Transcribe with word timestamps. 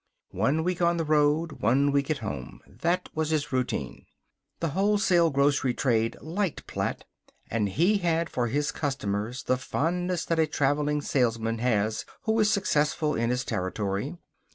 One 0.33 0.63
week 0.63 0.81
on 0.81 0.97
the 0.97 1.03
road, 1.05 1.61
one 1.61 1.91
week 1.91 2.09
at 2.09 2.17
home. 2.25 2.59
That 2.65 3.07
was 3.13 3.29
his 3.29 3.51
routine. 3.51 4.07
The 4.59 4.69
wholesale 4.69 5.29
grocery 5.29 5.75
trade 5.75 6.17
liked 6.19 6.65
Platt, 6.65 7.05
and 7.51 7.69
he 7.69 7.99
had 7.99 8.27
for 8.27 8.47
his 8.47 8.71
customers 8.71 9.43
the 9.43 9.57
fondness 9.57 10.25
that 10.25 10.39
a 10.39 10.47
traveling 10.47 11.01
salesman 11.03 11.59
has 11.59 12.03
who 12.23 12.39
is 12.39 12.49
successful 12.49 13.13
in 13.13 13.29
his 13.29 13.45
territory. 13.45 14.17